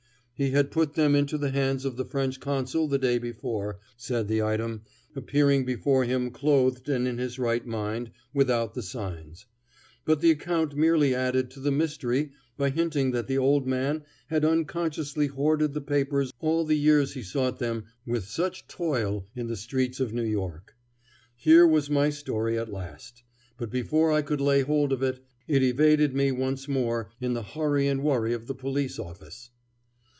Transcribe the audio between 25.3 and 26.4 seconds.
it evaded me